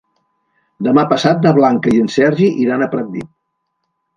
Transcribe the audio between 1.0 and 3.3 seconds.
passat na Blanca i en Sergi iran a Pratdip.